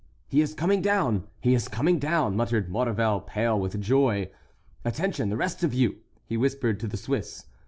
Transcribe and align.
"He 0.27 0.41
is 0.41 0.55
coming 0.55 0.81
down! 0.81 1.27
He 1.41 1.53
is 1.53 1.67
coming 1.67 1.99
down!" 1.99 2.35
muttered 2.35 2.71
Maurevel, 2.71 3.19
pale 3.21 3.59
with 3.59 3.79
joy. 3.79 4.31
"Attention, 4.83 5.29
the 5.29 5.37
rest 5.37 5.63
of 5.63 5.75
you!" 5.75 5.97
he 6.25 6.37
whispered 6.37 6.79
to 6.79 6.87
the 6.87 6.97
Swiss. 6.97 7.45